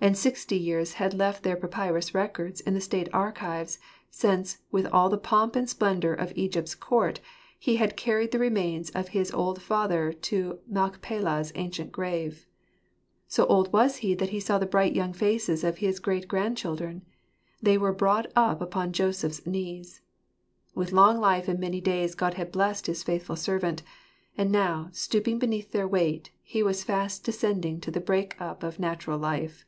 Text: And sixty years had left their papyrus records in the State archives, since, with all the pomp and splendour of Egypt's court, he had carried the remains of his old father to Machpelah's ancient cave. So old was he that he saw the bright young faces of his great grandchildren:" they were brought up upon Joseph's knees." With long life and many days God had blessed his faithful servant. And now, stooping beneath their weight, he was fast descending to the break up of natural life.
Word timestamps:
And 0.00 0.16
sixty 0.16 0.56
years 0.56 0.92
had 0.94 1.12
left 1.12 1.42
their 1.42 1.56
papyrus 1.56 2.14
records 2.14 2.60
in 2.60 2.72
the 2.72 2.80
State 2.80 3.08
archives, 3.12 3.80
since, 4.08 4.58
with 4.70 4.86
all 4.86 5.08
the 5.08 5.18
pomp 5.18 5.56
and 5.56 5.68
splendour 5.68 6.12
of 6.12 6.32
Egypt's 6.36 6.76
court, 6.76 7.18
he 7.58 7.76
had 7.76 7.96
carried 7.96 8.30
the 8.30 8.38
remains 8.38 8.90
of 8.90 9.08
his 9.08 9.32
old 9.32 9.60
father 9.60 10.12
to 10.12 10.60
Machpelah's 10.68 11.50
ancient 11.56 11.92
cave. 11.92 12.46
So 13.26 13.44
old 13.46 13.72
was 13.72 13.96
he 13.96 14.14
that 14.14 14.28
he 14.30 14.38
saw 14.38 14.56
the 14.58 14.62
bright 14.66 14.94
young 14.94 15.12
faces 15.12 15.64
of 15.64 15.78
his 15.78 15.98
great 15.98 16.28
grandchildren:" 16.28 17.02
they 17.60 17.76
were 17.76 17.92
brought 17.92 18.30
up 18.36 18.60
upon 18.60 18.92
Joseph's 18.92 19.44
knees." 19.46 20.00
With 20.76 20.92
long 20.92 21.18
life 21.18 21.48
and 21.48 21.58
many 21.58 21.80
days 21.80 22.14
God 22.14 22.34
had 22.34 22.52
blessed 22.52 22.86
his 22.86 23.02
faithful 23.02 23.34
servant. 23.34 23.82
And 24.36 24.52
now, 24.52 24.90
stooping 24.92 25.40
beneath 25.40 25.72
their 25.72 25.88
weight, 25.88 26.30
he 26.44 26.62
was 26.62 26.84
fast 26.84 27.24
descending 27.24 27.80
to 27.80 27.90
the 27.90 28.00
break 28.00 28.40
up 28.40 28.62
of 28.62 28.78
natural 28.78 29.18
life. 29.18 29.64